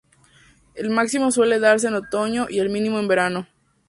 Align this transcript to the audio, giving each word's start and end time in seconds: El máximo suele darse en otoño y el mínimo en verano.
El 0.73 0.89
máximo 0.89 1.29
suele 1.31 1.59
darse 1.59 1.85
en 1.87 1.93
otoño 1.93 2.47
y 2.49 2.57
el 2.57 2.71
mínimo 2.71 2.97
en 2.97 3.07
verano. 3.07 3.47